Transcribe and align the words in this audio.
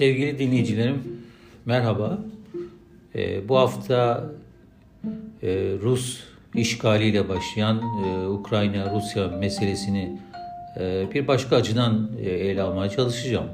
Sevgili 0.00 0.38
dinleyicilerim, 0.38 1.02
merhaba. 1.66 2.18
Ee, 3.14 3.48
bu 3.48 3.56
hafta 3.56 4.30
e, 5.42 5.48
Rus 5.82 6.20
işgaliyle 6.54 7.28
başlayan 7.28 7.82
e, 8.04 8.26
Ukrayna-Rusya 8.26 9.28
meselesini 9.28 10.18
e, 10.80 11.06
bir 11.14 11.28
başka 11.28 11.56
açıdan 11.56 12.10
e, 12.22 12.30
ele 12.30 12.62
almaya 12.62 12.90
çalışacağım. 12.90 13.46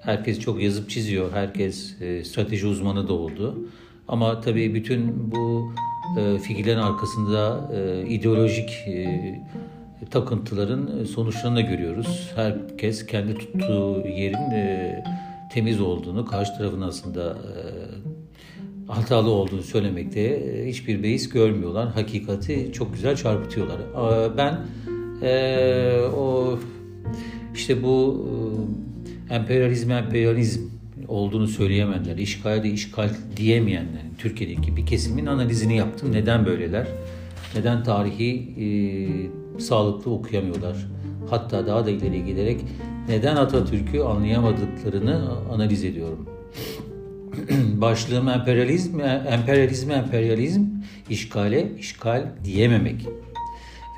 Herkes 0.00 0.40
çok 0.40 0.62
yazıp 0.62 0.90
çiziyor, 0.90 1.32
herkes 1.32 2.00
e, 2.02 2.24
strateji 2.24 2.66
uzmanı 2.66 3.08
da 3.08 3.12
oldu. 3.12 3.58
Ama 4.08 4.40
tabii 4.40 4.74
bütün 4.74 5.32
bu 5.32 5.72
e, 6.20 6.38
fikirlerin 6.38 6.78
arkasında 6.78 7.70
e, 7.74 8.08
ideolojik 8.08 8.70
e, 8.86 9.34
takıntıların 10.10 11.04
sonuçlarını 11.04 11.60
görüyoruz. 11.60 12.32
Herkes 12.36 13.06
kendi 13.06 13.34
tuttuğu 13.34 14.08
yerin 14.08 14.50
e, 14.50 15.04
temiz 15.52 15.80
olduğunu, 15.80 16.26
karşı 16.26 16.52
tarafın 16.58 16.80
aslında 16.80 17.30
e, 17.30 18.92
hatalı 18.92 19.30
olduğunu 19.30 19.62
söylemekte 19.62 20.20
e, 20.20 20.68
hiçbir 20.68 21.02
beis 21.02 21.28
görmüyorlar. 21.28 21.88
Hakikati 21.88 22.72
çok 22.72 22.94
güzel 22.94 23.16
çarpıtıyorlar. 23.16 23.78
E, 23.80 24.36
ben 24.36 24.60
o 26.16 26.58
işte 27.54 27.82
bu 27.82 28.28
emperyalizm 29.30 29.90
emperyalizm 29.90 30.60
olduğunu 31.08 31.46
söyleyemeyenler, 31.46 32.16
işgal 32.16 32.62
de 32.62 32.70
işgal 32.70 33.10
diyemeyenler, 33.36 34.02
Türkiye'deki 34.18 34.76
bir 34.76 34.86
kesimin 34.86 35.26
analizini 35.26 35.76
yaptım. 35.76 36.12
Neden 36.12 36.46
böyleler? 36.46 36.86
Neden 37.56 37.82
tarihi 37.82 38.32
e, 38.60 39.60
sağlıklı 39.60 40.10
okuyamıyorlar? 40.10 40.76
Hatta 41.30 41.66
daha 41.66 41.86
da 41.86 41.90
ileri 41.90 42.24
giderek 42.24 42.60
neden 43.10 43.36
Atatürk'ü 43.36 44.00
anlayamadıklarını 44.00 45.30
analiz 45.52 45.84
ediyorum. 45.84 46.26
Başlığım 47.80 48.28
emperyalizm, 48.28 49.00
emperyalizm, 49.00 49.90
emperyalizm, 49.90 50.64
işgale, 51.10 51.76
işgal 51.78 52.26
diyememek. 52.44 53.08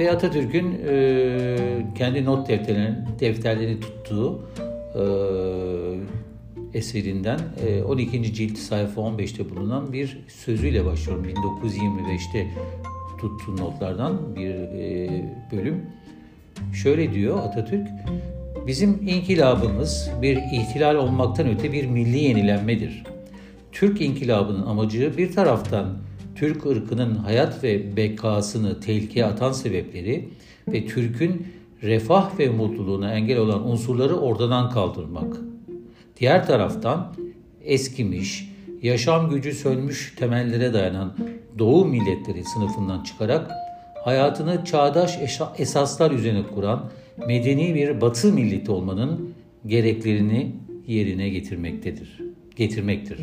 Ve 0.01 0.11
Atatürk'ün 0.11 0.79
e, 0.89 1.87
kendi 1.99 2.25
not 2.25 2.49
defterlerini, 2.49 2.97
defterlerini 3.21 3.81
tuttuğu 3.81 4.43
e, 4.95 5.03
eserinden 6.79 7.39
e, 7.67 7.83
12. 7.83 8.35
cilt 8.35 8.59
sayfa 8.59 9.01
15'te 9.01 9.51
bulunan 9.51 9.93
bir 9.93 10.19
sözüyle 10.29 10.85
başlıyorum. 10.85 11.25
1925'te 11.25 12.47
tuttuğu 13.19 13.57
notlardan 13.57 14.37
bir 14.37 14.55
e, 14.55 15.09
bölüm. 15.53 15.83
Şöyle 16.73 17.13
diyor 17.13 17.39
Atatürk, 17.39 17.89
bizim 18.67 19.09
inkılabımız 19.09 20.11
bir 20.23 20.37
ihtilal 20.37 20.95
olmaktan 20.95 21.49
öte 21.49 21.73
bir 21.73 21.87
milli 21.87 22.19
yenilenmedir. 22.19 23.03
Türk 23.73 24.01
inkılabının 24.01 24.67
amacı 24.67 25.17
bir 25.17 25.33
taraftan 25.33 25.87
Türk 26.35 26.67
ırkının 26.67 27.15
hayat 27.15 27.65
ve 27.65 27.97
bekasını 27.97 28.81
tehlikeye 28.81 29.27
atan 29.27 29.53
sebepleri 29.53 30.29
ve 30.69 30.87
Türk'ün 30.87 31.47
refah 31.83 32.39
ve 32.39 32.49
mutluluğuna 32.49 33.13
engel 33.15 33.39
olan 33.39 33.69
unsurları 33.69 34.17
ortadan 34.17 34.71
kaldırmak. 34.71 35.37
Diğer 36.21 36.47
taraftan 36.47 37.15
eskimiş, 37.65 38.49
yaşam 38.83 39.31
gücü 39.31 39.53
sönmüş 39.53 40.15
temellere 40.19 40.73
dayanan 40.73 41.13
Doğu 41.59 41.85
milletleri 41.85 42.45
sınıfından 42.45 43.03
çıkarak 43.03 43.51
hayatını 44.05 44.65
çağdaş 44.65 45.19
esaslar 45.59 46.11
üzerine 46.11 46.43
kuran 46.55 46.91
medeni 47.27 47.75
bir 47.75 48.01
Batı 48.01 48.33
milleti 48.33 48.71
olmanın 48.71 49.35
gereklerini 49.67 50.53
yerine 50.87 51.29
getirmektedir. 51.29 52.19
Getirmektir. 52.57 53.19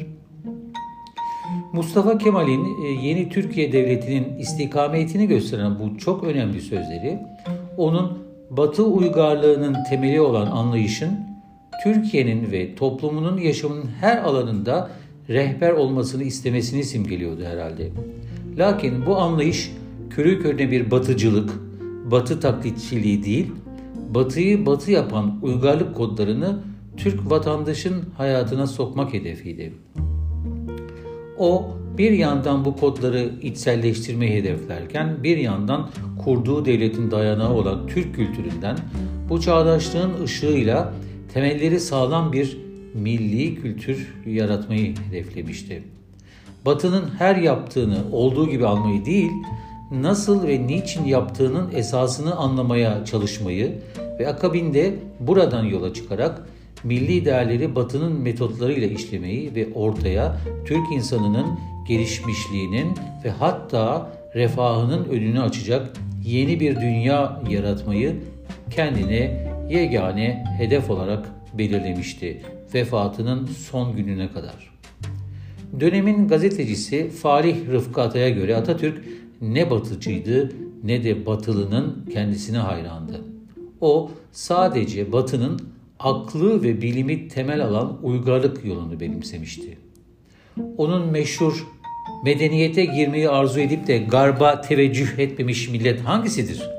Mustafa 1.73 2.17
Kemal'in 2.17 2.65
e, 2.83 3.07
yeni 3.07 3.29
Türkiye 3.29 3.71
Devleti'nin 3.71 4.37
istikametini 4.37 5.27
gösteren 5.27 5.79
bu 5.79 5.97
çok 5.97 6.23
önemli 6.23 6.61
sözleri 6.61 7.19
onun 7.77 8.29
Batı 8.49 8.85
uygarlığının 8.85 9.77
temeli 9.89 10.21
olan 10.21 10.47
anlayışın 10.47 11.19
Türkiye'nin 11.83 12.51
ve 12.51 12.75
toplumunun 12.75 13.37
yaşamının 13.37 13.87
her 13.99 14.17
alanında 14.17 14.89
rehber 15.29 15.71
olmasını 15.71 16.23
istemesini 16.23 16.83
simgeliyordu 16.83 17.43
herhalde. 17.43 17.89
Lakin 18.57 19.05
bu 19.05 19.17
anlayış 19.17 19.71
körü 20.09 20.41
körüne 20.41 20.71
bir 20.71 20.91
batıcılık, 20.91 21.49
batı 22.11 22.39
taklitçiliği 22.39 23.23
değil, 23.23 23.47
batıyı 24.13 24.65
batı 24.65 24.91
yapan 24.91 25.39
uygarlık 25.41 25.95
kodlarını 25.95 26.59
Türk 26.97 27.31
vatandaşın 27.31 28.03
hayatına 28.17 28.67
sokmak 28.67 29.13
hedefiydi. 29.13 29.73
O 31.37 31.67
bir 31.97 32.11
yandan 32.11 32.65
bu 32.65 32.75
kodları 32.75 33.31
içselleştirmeyi 33.41 34.31
hedeflerken 34.31 35.23
bir 35.23 35.37
yandan 35.37 35.89
kurduğu 36.23 36.65
devletin 36.65 37.11
dayanağı 37.11 37.53
olan 37.53 37.87
Türk 37.87 38.15
kültüründen 38.15 38.77
bu 39.29 39.41
çağdaşlığın 39.41 40.23
ışığıyla 40.23 40.93
temelleri 41.33 41.79
sağlam 41.79 42.33
bir 42.33 42.57
milli 42.93 43.55
kültür 43.55 44.15
yaratmayı 44.25 44.95
hedeflemişti. 44.97 45.83
Batı'nın 46.65 47.09
her 47.17 47.35
yaptığını 47.35 47.97
olduğu 48.11 48.49
gibi 48.49 48.65
almayı 48.65 49.05
değil, 49.05 49.31
nasıl 49.91 50.47
ve 50.47 50.67
niçin 50.67 51.05
yaptığının 51.05 51.71
esasını 51.75 52.35
anlamaya 52.35 53.05
çalışmayı 53.05 53.81
ve 54.19 54.27
akabinde 54.27 54.93
buradan 55.19 55.63
yola 55.63 55.93
çıkarak 55.93 56.41
milli 56.83 57.25
değerleri 57.25 57.75
Batı'nın 57.75 58.21
metotlarıyla 58.21 58.87
işlemeyi 58.87 59.55
ve 59.55 59.67
ortaya 59.73 60.37
Türk 60.65 60.91
insanının 60.91 61.45
gelişmişliğinin 61.87 62.87
ve 63.25 63.29
hatta 63.29 64.11
refahının 64.35 65.05
önünü 65.05 65.41
açacak 65.41 65.93
yeni 66.25 66.59
bir 66.59 66.75
dünya 66.75 67.41
yaratmayı 67.49 68.15
kendine 68.71 69.47
yegane 69.69 70.43
hedef 70.57 70.89
olarak 70.89 71.29
belirlemişti 71.53 72.41
vefatının 72.73 73.45
son 73.45 73.95
gününe 73.95 74.31
kadar. 74.31 74.69
Dönemin 75.79 76.27
gazetecisi 76.27 77.09
Falih 77.09 77.71
Rıfkı 77.71 78.01
Atay'a 78.01 78.29
göre 78.29 78.55
Atatürk 78.55 79.03
ne 79.41 79.69
batıcıydı 79.69 80.51
ne 80.83 81.03
de 81.03 81.25
batılının 81.25 82.05
kendisine 82.13 82.57
hayrandı. 82.57 83.21
O 83.81 84.11
sadece 84.31 85.11
batının 85.11 85.59
aklı 85.99 86.63
ve 86.63 86.81
bilimi 86.81 87.27
temel 87.27 87.63
alan 87.65 87.99
uygarlık 88.03 88.65
yolunu 88.65 88.99
benimsemişti. 88.99 89.77
Onun 90.77 91.11
meşhur 91.11 91.67
medeniyete 92.23 92.85
girmeyi 92.85 93.29
arzu 93.29 93.59
edip 93.59 93.87
de 93.87 93.97
garba 93.97 94.61
teveccüh 94.61 95.19
etmemiş 95.19 95.69
millet 95.69 96.01
hangisidir? 96.01 96.69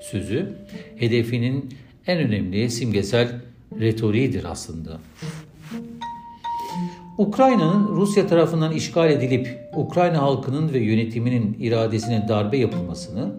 Sözü 0.00 0.52
hedefinin 0.96 1.74
en 2.06 2.18
önemli 2.18 2.70
simgesel 2.70 3.40
retoriğidir 3.80 4.44
aslında. 4.44 5.00
Ukrayna'nın 7.18 7.96
Rusya 7.96 8.26
tarafından 8.26 8.72
işgal 8.72 9.10
edilip 9.10 9.68
Ukrayna 9.76 10.22
halkının 10.22 10.72
ve 10.72 10.78
yönetiminin 10.78 11.56
iradesine 11.60 12.28
darbe 12.28 12.58
yapılmasını, 12.58 13.32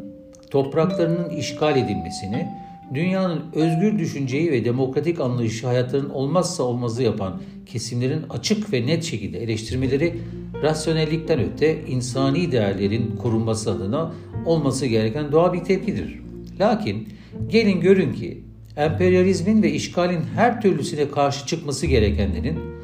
topraklarının 0.52 1.30
işgal 1.30 1.78
edilmesini, 1.78 2.48
dünyanın 2.94 3.42
özgür 3.54 4.00
düşünceyi 4.00 4.52
ve 4.52 4.66
demokratik 4.66 5.20
anlayışı 5.20 5.68
hayatların 5.68 6.10
olmazsa 6.10 6.64
olmazı 6.64 7.04
yapan 7.04 7.42
kesimlerin 7.66 8.22
açık 8.30 8.74
ve 8.74 8.88
net 8.88 9.04
şekilde 9.04 9.44
eleştirmeleri 9.44 10.22
rasyonellikten 10.64 11.40
öte 11.40 11.86
insani 11.86 12.52
değerlerin 12.52 13.16
korunması 13.22 13.72
adına 13.72 14.14
olması 14.46 14.86
gereken 14.86 15.32
doğal 15.32 15.54
bir 15.54 15.64
tepkidir. 15.64 16.20
Lakin 16.60 17.10
gelin 17.50 17.82
görün 17.82 18.14
ki 18.14 18.44
emperyalizmin 18.78 19.64
ve 19.64 19.72
işgalin 19.72 20.22
her 20.36 20.62
türlüsüne 20.62 21.12
karşı 21.12 21.48
çıkması 21.48 21.88
gerekenlerin 21.88 22.76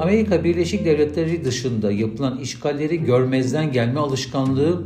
Amerika 0.00 0.44
Birleşik 0.44 0.84
Devletleri 0.84 1.44
dışında 1.44 1.92
yapılan 1.92 2.38
işgalleri 2.38 3.04
görmezden 3.04 3.72
gelme 3.72 4.00
alışkanlığı 4.00 4.82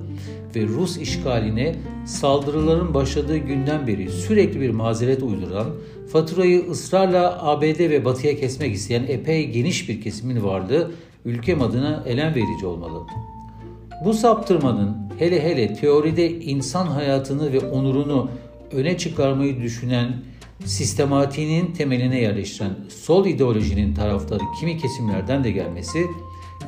ve 0.56 0.66
Rus 0.66 0.98
işgaline 0.98 1.74
saldırıların 2.06 2.94
başladığı 2.94 3.36
günden 3.36 3.86
beri 3.86 4.10
sürekli 4.10 4.60
bir 4.60 4.70
mazeret 4.70 5.22
uyduran, 5.22 5.66
faturayı 6.12 6.70
ısrarla 6.70 7.48
ABD 7.48 7.78
ve 7.78 8.04
Batı'ya 8.04 8.36
kesmek 8.36 8.74
isteyen 8.74 9.04
epey 9.08 9.50
geniş 9.50 9.88
bir 9.88 10.00
kesimin 10.00 10.44
varlığı 10.44 10.90
ülkem 11.24 11.62
adına 11.62 12.04
elem 12.06 12.34
verici 12.34 12.66
olmalı. 12.66 13.00
Bu 14.04 14.14
saptırmanın 14.14 14.96
hele 15.18 15.44
hele 15.44 15.74
teoride 15.74 16.30
insan 16.30 16.86
hayatını 16.86 17.52
ve 17.52 17.60
onurunu 17.60 18.30
öne 18.72 18.98
çıkarmayı 18.98 19.62
düşünen 19.62 20.12
sistematiğinin 20.66 21.72
temeline 21.72 22.20
yerleştiren 22.20 22.74
sol 22.88 23.26
ideolojinin 23.26 23.94
tarafları 23.94 24.42
kimi 24.60 24.78
kesimlerden 24.78 25.44
de 25.44 25.50
gelmesi 25.50 26.06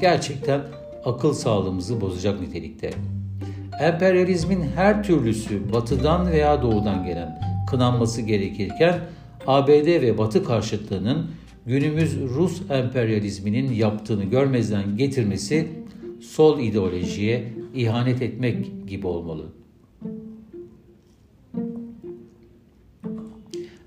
gerçekten 0.00 0.60
akıl 1.04 1.32
sağlığımızı 1.32 2.00
bozacak 2.00 2.40
nitelikte. 2.40 2.90
Emperyalizmin 3.80 4.62
her 4.74 5.02
türlüsü 5.02 5.72
batıdan 5.72 6.30
veya 6.32 6.62
doğudan 6.62 7.04
gelen 7.04 7.40
kınanması 7.70 8.22
gerekirken 8.22 9.00
ABD 9.46 9.86
ve 9.86 10.18
Batı 10.18 10.44
karşıtlığının 10.44 11.30
günümüz 11.66 12.20
Rus 12.20 12.62
emperyalizminin 12.70 13.72
yaptığını 13.72 14.24
görmezden 14.24 14.96
getirmesi 14.96 15.68
sol 16.20 16.58
ideolojiye 16.58 17.52
ihanet 17.74 18.22
etmek 18.22 18.88
gibi 18.88 19.06
olmalı. 19.06 19.63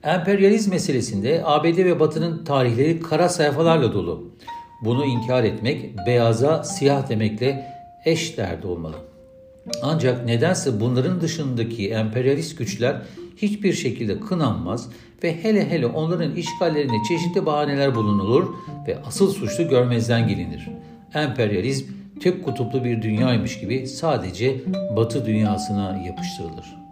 Emperyalizm 0.08 0.72
meselesinde 0.72 1.42
ABD 1.46 1.78
ve 1.78 2.00
Batı'nın 2.00 2.46
tarihleri 2.46 3.00
kara 3.00 3.30
sayfalarla 3.30 3.94
dolu. 3.94 4.32
Bunu 4.82 5.06
inkar 5.06 5.44
etmek 5.44 6.08
beyaza 6.08 6.64
siyah 6.64 7.10
demekle 7.10 7.74
eş 8.06 8.38
derdi 8.38 8.68
olmalı. 8.68 8.96
Ancak 9.84 10.26
nedense 10.26 10.80
bunların 10.80 11.22
dışındaki 11.22 11.90
emperyalist 11.90 12.58
güçler 12.58 13.02
hiçbir 13.38 13.74
şekilde 13.74 14.20
kınanmaz 14.20 14.90
ve 15.24 15.44
hele 15.44 15.70
hele 15.70 15.86
onların 15.86 16.36
işgallerine 16.36 16.98
çeşitli 17.08 17.46
bahaneler 17.46 17.96
bulunulur 17.96 18.54
ve 18.88 18.98
asıl 19.06 19.34
suçlu 19.34 19.70
görmezden 19.70 20.28
gelinir. 20.28 20.70
Emperyalizm 21.14 21.86
tek 22.22 22.46
kutuplu 22.46 22.84
bir 22.84 23.02
dünyaymış 23.02 23.60
gibi 23.60 23.88
sadece 23.88 24.62
Batı 24.96 25.26
dünyasına 25.26 26.04
yapıştırılır. 26.06 26.87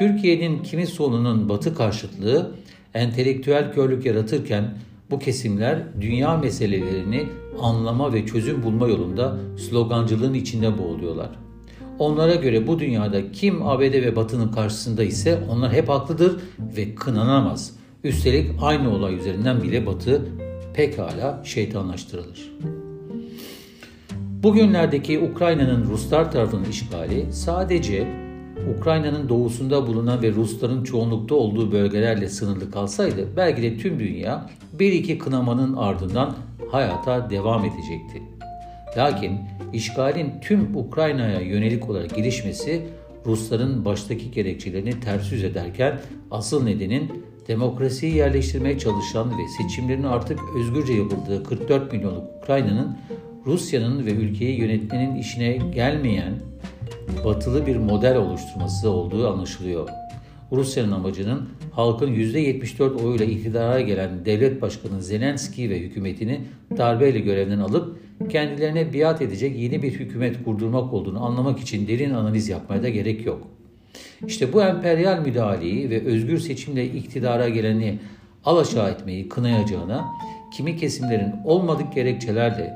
Türkiye'nin 0.00 0.62
kimi 0.62 0.86
sonunun 0.86 1.48
Batı 1.48 1.74
karşıtlığı 1.74 2.50
entelektüel 2.94 3.72
körlük 3.72 4.06
yaratırken 4.06 4.74
bu 5.10 5.18
kesimler 5.18 5.78
dünya 6.00 6.36
meselelerini 6.36 7.26
anlama 7.60 8.12
ve 8.12 8.26
çözüm 8.26 8.62
bulma 8.62 8.88
yolunda 8.88 9.36
slogancılığın 9.58 10.34
içinde 10.34 10.78
boğuluyorlar. 10.78 11.30
Onlara 11.98 12.34
göre 12.34 12.66
bu 12.66 12.78
dünyada 12.78 13.32
kim 13.32 13.62
ABD 13.62 13.92
ve 13.92 14.16
Batı'nın 14.16 14.48
karşısında 14.48 15.04
ise 15.04 15.38
onlar 15.50 15.72
hep 15.72 15.88
haklıdır 15.88 16.40
ve 16.76 16.94
kınanamaz. 16.94 17.74
Üstelik 18.04 18.50
aynı 18.62 18.94
olay 18.94 19.14
üzerinden 19.14 19.62
bile 19.62 19.86
Batı 19.86 20.22
pekala 20.74 21.42
şeytanlaştırılır. 21.44 22.52
Bugünlerdeki 24.42 25.18
Ukrayna'nın 25.18 25.90
Ruslar 25.90 26.32
tarafından 26.32 26.70
işgali 26.70 27.32
sadece 27.32 28.29
Ukrayna'nın 28.78 29.28
doğusunda 29.28 29.86
bulunan 29.86 30.22
ve 30.22 30.32
Rusların 30.32 30.84
çoğunlukta 30.84 31.34
olduğu 31.34 31.72
bölgelerle 31.72 32.28
sınırlı 32.28 32.70
kalsaydı 32.70 33.28
belki 33.36 33.62
de 33.62 33.78
tüm 33.78 34.00
dünya 34.00 34.50
bir 34.72 34.92
iki 34.92 35.18
kınamanın 35.18 35.76
ardından 35.76 36.36
hayata 36.70 37.30
devam 37.30 37.64
edecekti. 37.64 38.22
Lakin 38.96 39.38
işgalin 39.72 40.32
tüm 40.40 40.76
Ukrayna'ya 40.76 41.40
yönelik 41.40 41.90
olarak 41.90 42.14
gelişmesi 42.16 42.86
Rusların 43.26 43.84
baştaki 43.84 44.30
gerekçelerini 44.30 45.00
ters 45.00 45.32
yüz 45.32 45.44
ederken 45.44 46.00
asıl 46.30 46.64
nedenin 46.64 47.12
demokrasiyi 47.48 48.14
yerleştirmeye 48.14 48.78
çalışan 48.78 49.30
ve 49.30 49.42
seçimlerin 49.58 50.02
artık 50.02 50.38
özgürce 50.56 50.92
yapıldığı 50.92 51.44
44 51.44 51.92
milyonluk 51.92 52.24
Ukrayna'nın 52.42 52.96
Rusya'nın 53.46 54.06
ve 54.06 54.10
ülkeyi 54.10 54.60
yönetmenin 54.60 55.16
işine 55.16 55.56
gelmeyen 55.74 56.34
batılı 57.24 57.66
bir 57.66 57.76
model 57.76 58.16
oluşturması 58.16 58.90
olduğu 58.90 59.28
anlaşılıyor. 59.28 59.88
Rusya'nın 60.52 60.92
amacının 60.92 61.48
halkın 61.72 62.14
%74 62.14 63.04
oyuyla 63.04 63.24
iktidara 63.24 63.80
gelen 63.80 64.24
devlet 64.24 64.62
başkanı 64.62 65.02
Zelenski 65.02 65.70
ve 65.70 65.80
hükümetini 65.80 66.40
darbeyle 66.76 67.20
görevden 67.20 67.58
alıp 67.58 67.98
kendilerine 68.30 68.94
biat 68.94 69.22
edecek 69.22 69.58
yeni 69.58 69.82
bir 69.82 69.92
hükümet 69.92 70.44
kurdurmak 70.44 70.92
olduğunu 70.92 71.24
anlamak 71.24 71.60
için 71.60 71.88
derin 71.88 72.14
analiz 72.14 72.48
yapmaya 72.48 72.82
da 72.82 72.88
gerek 72.88 73.26
yok. 73.26 73.46
İşte 74.26 74.52
bu 74.52 74.62
emperyal 74.62 75.20
müdahaleyi 75.20 75.90
ve 75.90 76.04
özgür 76.04 76.38
seçimle 76.38 76.86
iktidara 76.86 77.48
geleni 77.48 77.98
alaşağı 78.44 78.90
etmeyi 78.90 79.28
kınayacağına 79.28 80.04
kimi 80.56 80.76
kesimlerin 80.76 81.32
olmadık 81.44 81.94
gerekçelerle 81.94 82.74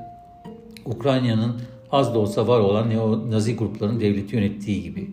Ukrayna'nın 0.87 1.61
az 1.91 2.15
da 2.15 2.19
olsa 2.19 2.49
var 2.49 2.61
olan 2.61 2.91
neo-nazi 2.91 3.57
grupların 3.57 4.01
devleti 4.01 4.37
yönettiği 4.37 4.83
gibi. 4.83 5.11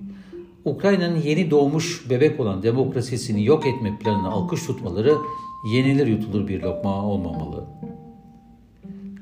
Ukrayna'nın 0.65 1.21
yeni 1.21 1.51
doğmuş 1.51 2.09
bebek 2.09 2.39
olan 2.39 2.63
demokrasisini 2.63 3.45
yok 3.45 3.68
etme 3.68 3.97
planını 4.03 4.31
alkış 4.31 4.65
tutmaları 4.65 5.15
yenilir 5.73 6.07
yutulur 6.07 6.47
bir 6.47 6.62
lokma 6.62 7.06
olmamalı. 7.06 7.65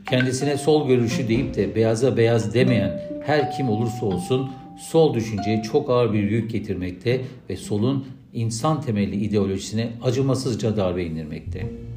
Kendisine 0.09 0.57
sol 0.57 0.87
görüşü 0.87 1.27
deyip 1.27 1.55
de 1.55 1.75
beyaza 1.75 2.17
beyaz 2.17 2.53
demeyen 2.53 3.01
her 3.25 3.51
kim 3.51 3.69
olursa 3.69 4.05
olsun 4.05 4.49
sol 4.79 5.13
düşünceye 5.13 5.61
çok 5.61 5.89
ağır 5.89 6.13
bir 6.13 6.29
yük 6.29 6.51
getirmekte 6.51 7.21
ve 7.49 7.55
solun 7.55 8.05
insan 8.33 8.81
temelli 8.81 9.15
ideolojisine 9.15 9.89
acımasızca 10.03 10.77
darbe 10.77 11.05
indirmekte. 11.05 11.88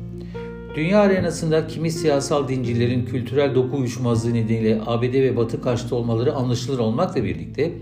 Dünya 0.74 1.00
arenasında 1.00 1.66
kimi 1.66 1.90
siyasal 1.90 2.48
dincilerin 2.48 3.04
kültürel 3.04 3.54
doku 3.54 3.76
uyuşmazlığı 3.76 4.34
nedeniyle 4.34 4.80
ABD 4.86 5.14
ve 5.14 5.36
Batı 5.36 5.62
karşıtı 5.62 5.96
olmaları 5.96 6.34
anlaşılır 6.34 6.78
olmakla 6.78 7.24
birlikte 7.24 7.72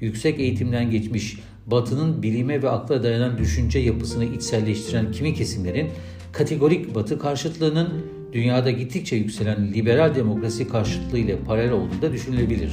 yüksek 0.00 0.40
eğitimden 0.40 0.90
geçmiş 0.90 1.38
Batı'nın 1.66 2.22
bilime 2.22 2.62
ve 2.62 2.70
akla 2.70 3.02
dayanan 3.02 3.38
düşünce 3.38 3.78
yapısını 3.78 4.24
içselleştiren 4.24 5.12
kimi 5.12 5.34
kesimlerin 5.34 5.88
kategorik 6.32 6.94
Batı 6.94 7.18
karşıtlığının 7.18 7.88
dünyada 8.32 8.70
gittikçe 8.70 9.16
yükselen 9.16 9.72
liberal 9.74 10.14
demokrasi 10.14 10.68
karşıtlığı 10.68 11.18
ile 11.18 11.36
paralel 11.38 11.72
olduğu 11.72 12.02
da 12.02 12.12
düşünülebilir. 12.12 12.72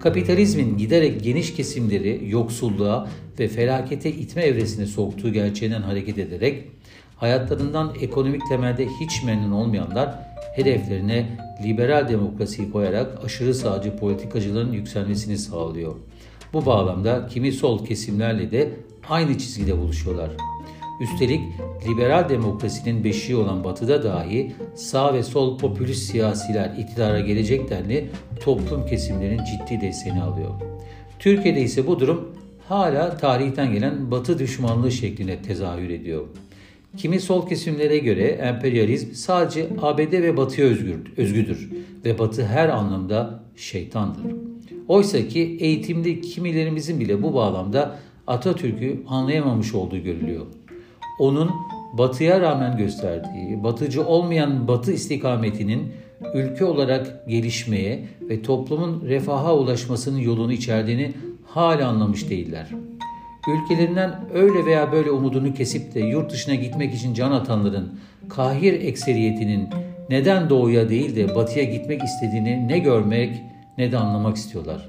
Kapitalizmin 0.00 0.76
giderek 0.76 1.24
geniş 1.24 1.54
kesimleri 1.54 2.20
yoksulluğa 2.28 3.08
ve 3.38 3.48
felakete 3.48 4.10
itme 4.10 4.42
evresine 4.42 4.86
soktuğu 4.86 5.32
gerçeğinden 5.32 5.82
hareket 5.82 6.18
ederek 6.18 6.64
hayatlarından 7.18 7.92
ekonomik 8.00 8.42
temelde 8.48 8.86
hiç 9.00 9.22
memnun 9.22 9.52
olmayanlar 9.52 10.18
hedeflerine 10.54 11.26
liberal 11.64 12.08
demokrasiyi 12.08 12.72
koyarak 12.72 13.24
aşırı 13.24 13.54
sağcı 13.54 13.96
politikacıların 13.96 14.72
yükselmesini 14.72 15.38
sağlıyor. 15.38 15.94
Bu 16.52 16.66
bağlamda 16.66 17.26
kimi 17.26 17.52
sol 17.52 17.84
kesimlerle 17.84 18.50
de 18.50 18.70
aynı 19.08 19.38
çizgide 19.38 19.78
buluşuyorlar. 19.78 20.30
Üstelik 21.00 21.40
liberal 21.88 22.28
demokrasinin 22.28 23.04
beşiği 23.04 23.36
olan 23.36 23.64
batıda 23.64 24.02
dahi 24.02 24.54
sağ 24.74 25.14
ve 25.14 25.22
sol 25.22 25.58
popülist 25.58 26.10
siyasiler 26.10 26.74
iktidara 26.78 27.20
gelecek 27.20 27.70
denli 27.70 28.10
toplum 28.40 28.86
kesimlerinin 28.86 29.44
ciddi 29.44 29.80
desteğini 29.80 30.22
alıyor. 30.22 30.50
Türkiye'de 31.18 31.60
ise 31.60 31.86
bu 31.86 32.00
durum 32.00 32.28
hala 32.68 33.16
tarihten 33.16 33.72
gelen 33.72 34.10
batı 34.10 34.38
düşmanlığı 34.38 34.92
şeklinde 34.92 35.42
tezahür 35.42 35.90
ediyor. 35.90 36.24
Kimi 36.96 37.20
sol 37.20 37.48
kesimlere 37.48 37.98
göre 37.98 38.22
emperyalizm 38.22 39.14
sadece 39.14 39.68
ABD 39.82 40.12
ve 40.12 40.36
Batı'ya 40.36 40.66
özgüdür 41.16 41.70
ve 42.04 42.18
Batı 42.18 42.44
her 42.44 42.68
anlamda 42.68 43.40
şeytandır. 43.56 44.22
Oysa 44.88 45.28
ki 45.28 45.56
eğitimli 45.60 46.20
kimilerimizin 46.20 47.00
bile 47.00 47.22
bu 47.22 47.34
bağlamda 47.34 47.98
Atatürk'ü 48.26 49.02
anlayamamış 49.08 49.74
olduğu 49.74 49.98
görülüyor. 49.98 50.46
Onun 51.18 51.50
batıya 51.92 52.40
rağmen 52.40 52.76
gösterdiği, 52.76 53.62
batıcı 53.62 54.06
olmayan 54.06 54.68
batı 54.68 54.92
istikametinin 54.92 55.92
ülke 56.34 56.64
olarak 56.64 57.28
gelişmeye 57.28 58.04
ve 58.20 58.42
toplumun 58.42 59.04
refaha 59.08 59.56
ulaşmasının 59.56 60.18
yolunu 60.18 60.52
içerdiğini 60.52 61.12
hala 61.46 61.88
anlamış 61.88 62.30
değiller. 62.30 62.68
Ülkelerinden 63.48 64.20
öyle 64.34 64.66
veya 64.66 64.92
böyle 64.92 65.10
umudunu 65.10 65.54
kesip 65.54 65.94
de 65.94 66.00
yurt 66.00 66.32
dışına 66.32 66.54
gitmek 66.54 66.94
için 66.94 67.14
can 67.14 67.32
atanların 67.32 67.98
kahir 68.28 68.72
ekseriyetinin 68.72 69.68
neden 70.10 70.50
doğuya 70.50 70.88
değil 70.88 71.16
de 71.16 71.34
batıya 71.34 71.64
gitmek 71.64 72.02
istediğini 72.02 72.68
ne 72.68 72.78
görmek 72.78 73.42
ne 73.78 73.92
de 73.92 73.98
anlamak 73.98 74.36
istiyorlar. 74.36 74.88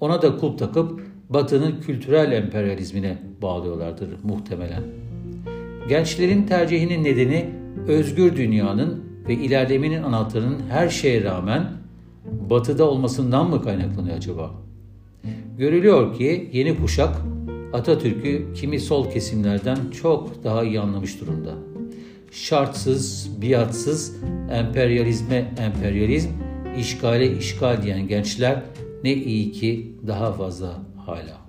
Ona 0.00 0.22
da 0.22 0.36
kulp 0.36 0.58
takıp 0.58 1.00
batının 1.30 1.80
kültürel 1.80 2.32
emperyalizmine 2.32 3.18
bağlıyorlardır 3.42 4.08
muhtemelen. 4.22 4.82
Gençlerin 5.88 6.42
tercihinin 6.46 7.04
nedeni 7.04 7.48
özgür 7.88 8.36
dünyanın 8.36 9.04
ve 9.28 9.34
ilerlemenin 9.34 10.02
anahtarının 10.02 10.58
her 10.70 10.88
şeye 10.88 11.24
rağmen 11.24 11.66
batıda 12.50 12.84
olmasından 12.84 13.50
mı 13.50 13.62
kaynaklanıyor 13.62 14.16
acaba? 14.16 14.50
Görülüyor 15.58 16.14
ki 16.14 16.50
yeni 16.52 16.76
kuşak 16.76 17.16
Atatürk'ü 17.72 18.54
kimi 18.54 18.80
sol 18.80 19.10
kesimlerden 19.10 19.78
çok 20.02 20.44
daha 20.44 20.64
iyi 20.64 20.80
anlamış 20.80 21.20
durumda. 21.20 21.54
Şartsız, 22.30 23.30
biatsız, 23.42 24.16
emperyalizme 24.50 25.54
emperyalizm, 25.58 26.28
işgale 26.78 27.38
işgal 27.38 27.82
diyen 27.82 28.08
gençler 28.08 28.62
ne 29.04 29.12
iyi 29.12 29.52
ki 29.52 29.96
daha 30.06 30.32
fazla 30.32 30.82
hala. 31.06 31.41